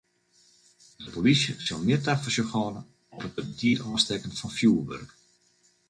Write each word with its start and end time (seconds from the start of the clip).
De 1.03 1.09
polysje 1.13 1.53
sil 1.65 1.81
mear 1.85 2.01
tafersjoch 2.05 2.53
hâlde 2.55 2.81
op 3.15 3.21
it 3.27 3.33
te 3.35 3.41
betiid 3.47 3.83
ôfstekken 3.87 4.37
fan 4.39 4.51
fjoerwurk. 4.57 5.09